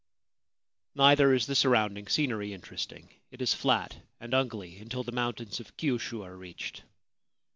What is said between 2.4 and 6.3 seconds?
interesting; it is flat and ugly until the mountains of Kiushu